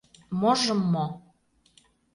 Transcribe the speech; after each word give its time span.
—Можым-мо... 0.41 1.05